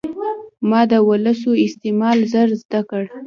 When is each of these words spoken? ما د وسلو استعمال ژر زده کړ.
ما 0.69 0.81
د 0.91 0.93
وسلو 1.07 1.51
استعمال 1.65 2.17
ژر 2.31 2.49
زده 2.61 2.81
کړ. 2.89 3.03